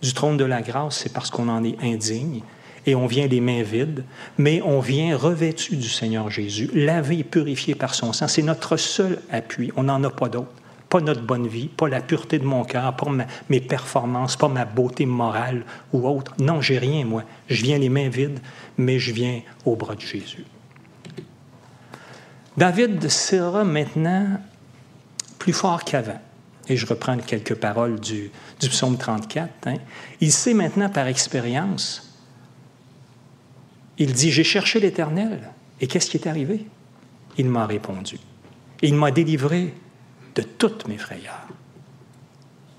[0.02, 2.42] du trône de la grâce, c'est parce qu'on en est indigne
[2.86, 4.04] et on vient les mains vides,
[4.38, 8.28] mais on vient revêtu du Seigneur Jésus, lavé et purifié par son sang.
[8.28, 9.72] C'est notre seul appui.
[9.76, 10.52] On n'en a pas d'autre.
[10.90, 13.10] Pas notre bonne vie, pas la pureté de mon cœur, pas
[13.48, 16.34] mes performances, pas ma beauté morale ou autre.
[16.38, 17.24] Non, j'ai rien, moi.
[17.48, 18.38] Je viens les mains vides,
[18.76, 20.44] mais je viens au bras de Jésus.
[22.56, 24.38] David sera maintenant
[25.38, 26.20] plus fort qu'avant.
[26.68, 29.66] Et je reprends quelques paroles du, psaume 34.
[29.66, 29.74] Hein.
[30.20, 32.14] Il sait maintenant par expérience,
[33.98, 35.50] il dit, j'ai cherché l'Éternel.
[35.80, 36.66] Et qu'est-ce qui est arrivé?
[37.36, 38.18] Il m'a répondu.
[38.82, 39.74] Il m'a délivré
[40.34, 41.48] de toutes mes frayeurs.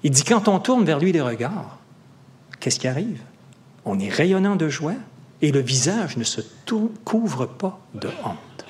[0.04, 1.78] Il dit, quand on tourne vers lui les regards,
[2.60, 3.22] qu'est-ce qui arrive?
[3.86, 4.96] On est rayonnant de joie
[5.42, 6.42] et le visage ne se
[7.04, 8.66] couvre pas de honte.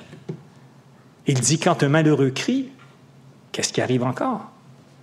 [1.26, 2.68] Il dit, quand un malheureux crie,
[3.52, 4.50] qu'est-ce qui arrive encore?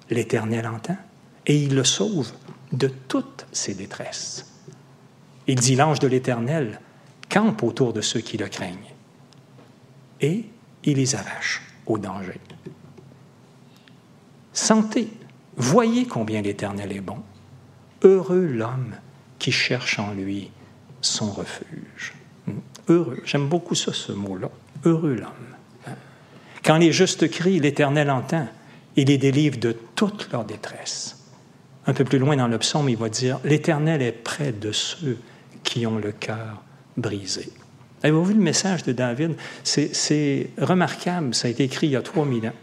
[0.10, 0.98] L'Éternel entend
[1.46, 2.32] et il le sauve
[2.72, 4.46] de toutes ses détresses.
[5.48, 6.80] Il dit, l'ange de l'Éternel
[7.30, 8.94] campe autour de ceux qui le craignent
[10.22, 10.46] et
[10.84, 12.39] il les arrache au danger.
[14.54, 15.10] Sentez,
[15.58, 17.18] voyez combien l'Éternel est bon.
[18.04, 18.96] Heureux l'homme
[19.39, 20.52] qui cherche en lui
[21.02, 22.13] son refuge.
[22.88, 24.50] Heureux, j'aime beaucoup ce mot-là.
[24.86, 25.96] Heureux l'homme.
[26.63, 28.48] Quand les justes crient, l'Éternel entend
[28.95, 31.17] et les délivre de toute leur détresse.
[31.86, 35.17] Un peu plus loin dans le psaume, il va dire, L'Éternel est près de ceux
[35.63, 36.63] qui ont le cœur
[36.97, 37.51] brisé.
[38.03, 39.36] Avez-vous vu le message de David?
[39.63, 42.53] C'est remarquable, ça a été écrit il y a 3000 ans.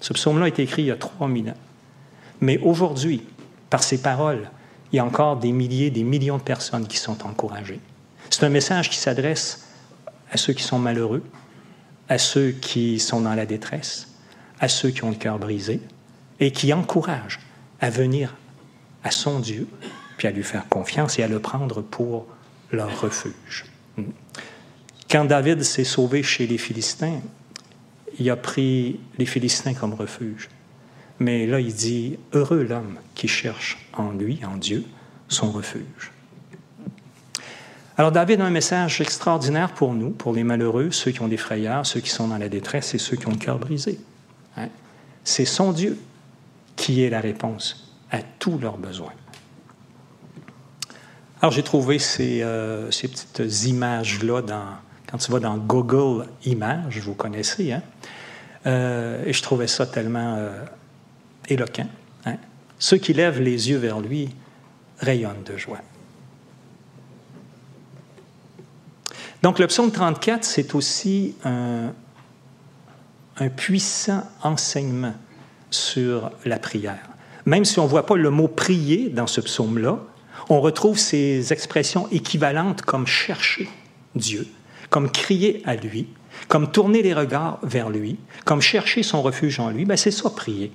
[0.00, 1.56] Ce psaume-là a été écrit il y a 3000 ans.
[2.40, 3.22] Mais aujourd'hui,
[3.70, 4.50] par ces paroles,
[4.92, 7.80] il y a encore des milliers, des millions de personnes qui sont encouragées.
[8.28, 9.66] C'est un message qui s'adresse
[10.30, 11.22] à ceux qui sont malheureux,
[12.08, 14.08] à ceux qui sont dans la détresse,
[14.62, 15.80] à ceux qui ont le cœur brisé,
[16.40, 17.40] et qui encourage
[17.80, 18.34] à venir
[19.04, 19.66] à son Dieu,
[20.16, 22.26] puis à lui faire confiance et à le prendre pour
[22.70, 23.66] leur refuge.
[25.10, 27.20] Quand David s'est sauvé chez les Philistins,
[28.18, 30.48] il a pris les Philistins comme refuge.
[31.18, 34.84] Mais là, il dit, heureux l'homme qui cherche en lui, en Dieu,
[35.28, 36.12] son refuge.
[37.96, 41.36] Alors David a un message extraordinaire pour nous, pour les malheureux, ceux qui ont des
[41.36, 43.98] frayeurs, ceux qui sont dans la détresse et ceux qui ont le cœur brisé.
[44.56, 44.68] Hein?
[45.24, 45.98] C'est son Dieu
[46.76, 49.12] qui est la réponse à tous leurs besoins.
[51.40, 54.42] Alors j'ai trouvé ces, euh, petites images-là
[55.10, 57.82] quand tu vas dans Google Images, vous connaissez, hein?
[58.66, 60.64] Euh, et je trouvais ça tellement euh,
[61.48, 61.88] éloquent.
[62.24, 62.36] Hein?
[62.78, 64.34] Ceux qui lèvent les yeux vers lui
[64.98, 65.80] rayonnent de joie.
[69.42, 71.92] Donc le psaume 34, c'est aussi un,
[73.38, 75.14] un, puissant enseignement
[75.70, 77.08] sur la prière.
[77.46, 79.98] Même si on ne voit pas le mot prier dans ce psaume-là,
[80.48, 83.68] on retrouve ces expressions équivalentes comme chercher
[84.14, 84.46] Dieu,
[84.90, 86.08] comme crier à lui,
[86.48, 89.84] comme tourner les regards vers lui, comme chercher son refuge en lui.
[89.84, 90.72] Ben, c'est ça, prier.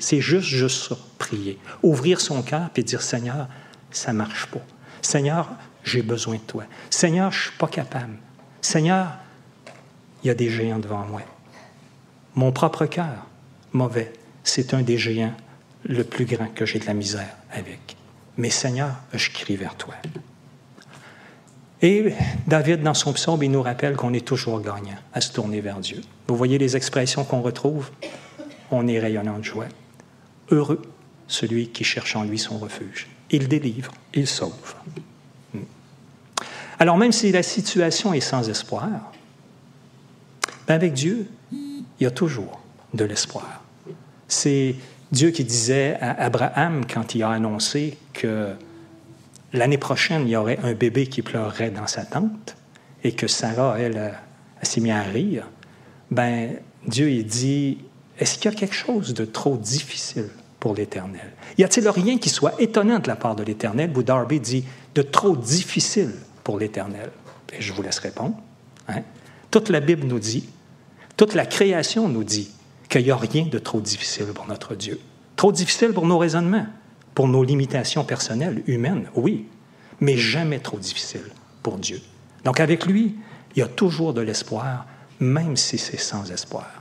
[0.00, 1.58] C'est juste, juste ça, prier.
[1.82, 3.46] Ouvrir son cœur et dire Seigneur,
[3.90, 4.60] ça ne marche pas.
[5.02, 5.50] Seigneur,
[5.84, 6.64] j'ai besoin de toi.
[6.90, 8.16] Seigneur, je ne suis pas capable.
[8.60, 9.08] Seigneur,
[10.22, 11.22] il y a des géants devant moi.
[12.38, 13.26] Mon propre cœur,
[13.72, 14.12] mauvais,
[14.44, 15.34] c'est un des géants
[15.82, 17.96] le plus grand que j'ai de la misère avec.
[18.36, 19.94] Mais Seigneur, je crie vers toi.
[21.82, 22.14] Et
[22.46, 25.80] David, dans son psaume, il nous rappelle qu'on est toujours gagnant à se tourner vers
[25.80, 26.00] Dieu.
[26.28, 27.90] Vous voyez les expressions qu'on retrouve?
[28.70, 29.66] On est rayonnant de joie.
[30.52, 30.82] Heureux
[31.26, 33.08] celui qui cherche en lui son refuge.
[33.32, 34.76] Il délivre, il sauve.
[36.78, 39.12] Alors même si la situation est sans espoir,
[40.68, 41.26] ben, avec Dieu,
[41.98, 42.60] il y a toujours
[42.94, 43.62] de l'espoir.
[44.28, 44.74] C'est
[45.10, 48.54] Dieu qui disait à Abraham quand il a annoncé que
[49.52, 52.56] l'année prochaine, il y aurait un bébé qui pleurerait dans sa tente
[53.04, 54.14] et que Sarah, elle,
[54.62, 55.48] s'est mise à rire,
[56.10, 56.56] ben
[56.86, 57.78] Dieu, il dit,
[58.18, 61.32] est-ce qu'il y a quelque chose de trop difficile pour l'Éternel?
[61.56, 63.90] Y a-t-il rien qui soit étonnant de la part de l'Éternel?
[63.96, 66.12] Ou Darby dit, de trop difficile
[66.44, 67.10] pour l'Éternel?
[67.52, 68.36] Et je vous laisse répondre.
[68.88, 69.02] Hein?
[69.50, 70.48] Toute la Bible nous dit,
[71.18, 72.50] toute la création nous dit
[72.88, 74.98] qu'il n'y a rien de trop difficile pour notre Dieu.
[75.36, 76.66] Trop difficile pour nos raisonnements,
[77.14, 79.46] pour nos limitations personnelles, humaines, oui,
[80.00, 81.24] mais jamais trop difficile
[81.62, 82.00] pour Dieu.
[82.44, 83.16] Donc avec lui,
[83.54, 84.86] il y a toujours de l'espoir,
[85.20, 86.78] même si c'est sans espoir.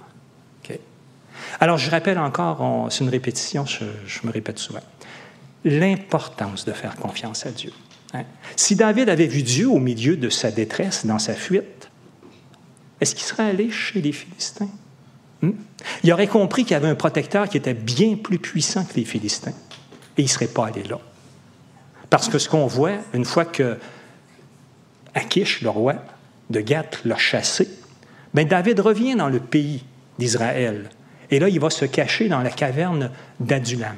[1.60, 3.86] Alors je rappelle encore, c'est une répétition, je,
[4.24, 4.82] me répète souvent,
[5.66, 7.72] l'importance de faire confiance à Dieu.
[8.14, 8.24] Hein.
[8.56, 11.87] Si David avait vu Dieu au milieu de sa détresse, dans sa fuite,
[13.00, 14.70] est-ce qu'il serait allé chez les Philistins?
[15.42, 15.52] Hmm?
[16.04, 19.06] Il aurait compris qu'il y avait un protecteur qui était bien plus puissant que les
[19.06, 19.54] Philistins
[20.18, 21.00] et il ne serait pas allé là.
[22.10, 23.78] Parce que ce qu'on voit, une fois que
[25.14, 25.96] Akish, le roi
[26.50, 27.70] de Gath, l'a chassé,
[28.34, 29.84] ben David revient dans le pays
[30.18, 30.90] d'Israël.
[31.30, 33.98] Et là, il va se cacher dans la caverne d'Adulam.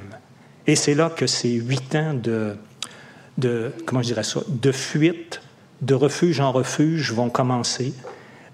[0.66, 2.58] Et c'est là que ces huit ans de,
[4.72, 5.42] fuite,
[5.82, 7.94] de refuge en refuge vont commencer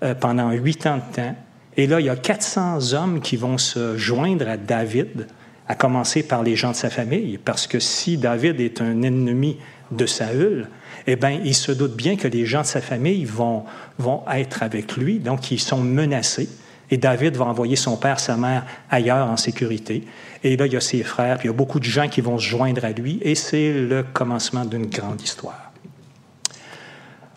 [0.03, 1.35] euh, pendant huit ans de temps.
[1.77, 5.27] Et là, il y a 400 hommes qui vont se joindre à David
[5.67, 9.57] à commencer par les gens de sa famille, parce que si David est un ennemi
[9.91, 10.67] de Saül,
[11.07, 13.63] eh bien, il se doute bien que les gens de sa famille vont,
[13.97, 16.49] vont être avec lui, donc ils sont menacés.
[16.91, 20.03] Et David va envoyer son père, sa mère ailleurs en sécurité.
[20.43, 22.21] Et là, il y a ses frères, puis il y a beaucoup de gens qui
[22.21, 25.64] vont se joindre à lui, et c'est le commencement d'une grande histoire.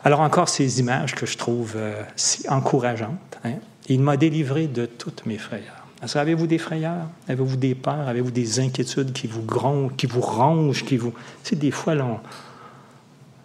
[0.04, 3.38] Alors encore ces images que je trouve euh, si encourageantes.
[3.44, 3.54] Hein.
[3.88, 5.84] Il m'a délivré de toutes mes frayeurs.
[6.14, 7.08] Avez-vous des frayeurs?
[7.28, 8.06] Avez-vous des peurs?
[8.06, 11.10] Avez-vous des inquiétudes qui vous grondent, qui vous rongent, qui vous...
[11.42, 11.94] Tu sais, des fois,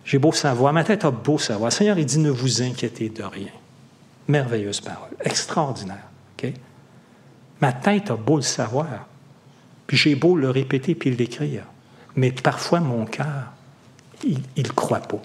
[0.05, 1.71] j'ai beau savoir, ma tête a beau savoir.
[1.71, 3.49] Seigneur, il dit, ne vous inquiétez de rien.
[4.27, 6.09] Merveilleuse parole, extraordinaire.
[7.63, 9.07] Ma tête a beau le savoir,
[9.87, 11.63] puis j'ai beau le répéter puis l'écrire,
[12.13, 13.53] mais parfois mon cœur,
[14.25, 15.21] il ne croit pas.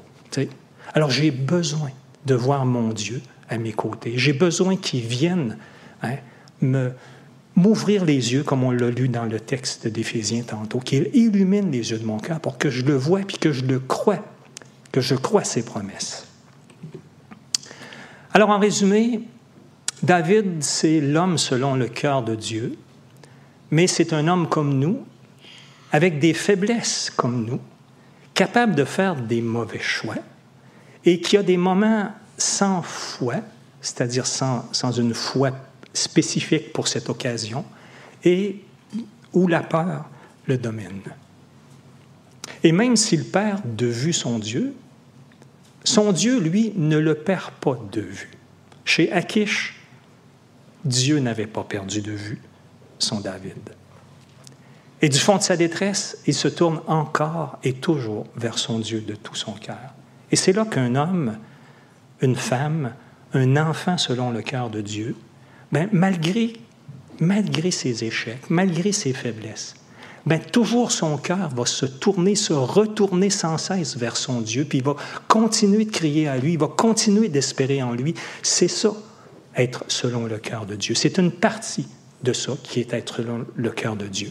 [0.94, 1.90] Alors j'ai besoin
[2.27, 4.14] de voir mon Dieu à mes côtés.
[4.16, 5.57] J'ai besoin qu'il vienne
[6.03, 6.16] hein,
[6.61, 6.92] me,
[7.59, 11.90] m'ouvrir les yeux, comme on l'a lu dans le texte d'Éphésiens tantôt, qu'il illumine les
[11.90, 14.24] yeux de mon cœur pour que je le voie puis que je le croie,
[14.92, 16.27] que je croie ses promesses.
[18.32, 19.22] Alors, en résumé,
[20.03, 22.76] David, c'est l'homme selon le cœur de Dieu,
[23.70, 25.05] mais c'est un homme comme nous,
[25.91, 27.61] avec des faiblesses comme nous,
[28.34, 30.14] capable de faire des mauvais choix
[31.09, 33.36] et qui a des moments sans foi,
[33.80, 35.52] c'est-à-dire sans, une foi
[35.94, 37.64] spécifique pour cette occasion
[38.24, 38.62] et
[39.32, 40.04] où la peur
[40.44, 41.00] le domine.
[42.62, 44.74] Et même s'il perd de vue son Dieu,
[45.82, 48.32] son Dieu, lui, ne le perd pas de vue.
[48.84, 49.80] Chez Akish,
[50.84, 52.42] Dieu n'avait pas perdu de vue
[52.98, 53.70] son David.
[55.00, 59.00] Et du fond de sa détresse, il se tourne encore et toujours vers son Dieu
[59.00, 59.94] de tout son cœur.
[60.31, 61.37] Et c'est là qu'un homme,
[62.20, 62.93] une femme,
[63.33, 65.16] un enfant selon le cœur de Dieu,
[65.72, 66.55] ben, malgré,
[67.20, 69.74] malgré ses échecs, malgré ses faiblesses,
[70.26, 74.79] ben, toujours son cœur va se tourner, se retourner sans cesse vers son Dieu, puis
[74.79, 78.14] il va continuer de crier à lui, il va continuer d'espérer en lui.
[78.43, 78.93] C'est ça,
[79.57, 80.95] être selon le cœur de Dieu.
[80.95, 81.89] C'est une partie
[82.22, 84.31] de ça qui est être selon le cœur de Dieu.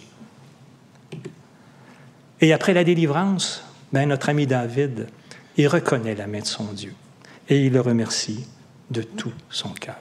[2.41, 5.07] Et après la délivrance, ben, notre ami David,
[5.57, 6.93] il reconnaît la main de son Dieu
[7.49, 8.47] et il le remercie
[8.91, 9.97] de tout son cœur.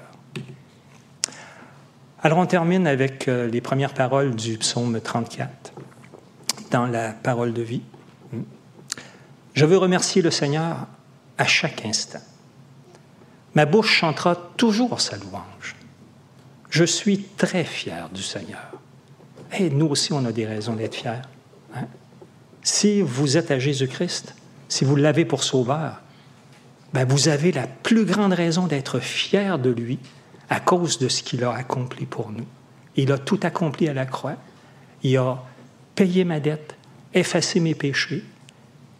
[2.22, 5.72] Alors on termine avec euh, les premières paroles du psaume 34
[6.70, 7.82] dans la parole de vie.
[9.54, 10.86] Je veux remercier le Seigneur
[11.38, 12.20] à chaque instant.
[13.54, 15.76] Ma bouche chantera toujours sa louange.
[16.68, 18.72] Je suis très fier du Seigneur.
[19.58, 21.22] Et nous aussi, on a des raisons d'être fiers.
[21.74, 21.86] Hein?
[22.62, 24.34] Si vous êtes à Jésus-Christ,
[24.68, 26.02] si vous l'avez pour sauveur,
[26.92, 29.98] ben vous avez la plus grande raison d'être fier de lui
[30.48, 32.46] à cause de ce qu'il a accompli pour nous.
[32.96, 34.36] Il a tout accompli à la croix.
[35.02, 35.42] Il a
[35.94, 36.76] payé ma dette,
[37.14, 38.24] effacé mes péchés.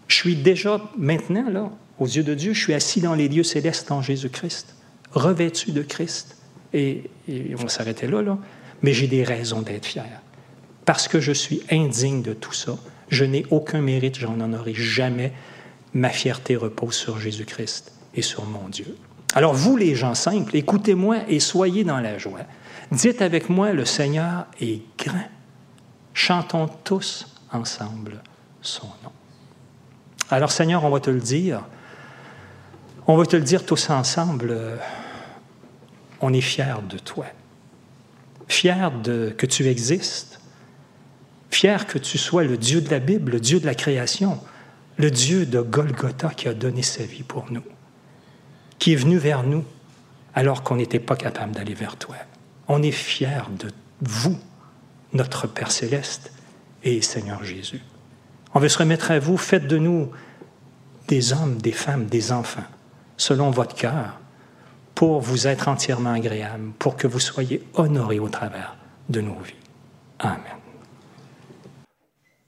[0.08, 3.42] Je suis déjà maintenant, là, aux yeux de Dieu, je suis assis dans les lieux
[3.42, 4.76] célestes en Jésus-Christ,
[5.12, 6.36] revêtu de Christ.
[6.74, 8.38] Et, on va s'arrêter là, là.
[8.82, 10.20] Mais j'ai des raisons d'être fier.
[10.84, 12.76] Parce que je suis indigne de tout ça.
[13.08, 15.32] Je n'ai aucun mérite, j'en en aurai jamais.
[15.97, 18.99] Ma fierté repose sur Jésus-Christ et sur mon Dieu.
[19.32, 22.42] Alors vous, les gens simples, écoutez-moi et soyez dans la joie.
[22.92, 25.26] Dites avec moi, le Seigneur est grand.
[26.12, 28.22] Chantons tous ensemble
[28.61, 29.12] son nom.
[30.28, 31.64] Alors Seigneur, on va te le dire.
[33.07, 34.55] On va te le dire tous ensemble.
[36.20, 37.24] On est fiers de toi.
[38.49, 40.40] Fiers de, que tu existes.
[41.51, 44.38] Fiers que tu sois le Dieu de la Bible, le Dieu de la création,
[44.97, 47.62] le Dieu de Golgotha qui a donné sa vie pour nous
[48.78, 49.64] qui est venu vers nous
[50.34, 52.16] alors qu'on n'était pas capable d'aller vers toi.
[52.68, 53.70] On est fiers de
[54.01, 54.38] vous,
[55.12, 56.32] notre Père céleste
[56.82, 57.80] et Seigneur Jésus.
[58.55, 60.11] On veut se remettre à vous, faites de nous
[61.09, 62.64] des hommes, des femmes, des enfants,
[63.16, 64.18] selon votre cœur,
[64.94, 68.76] pour vous être entièrement agréables, pour que vous soyez honorés au travers
[69.09, 69.55] de nos vies.
[70.18, 70.55] Amen.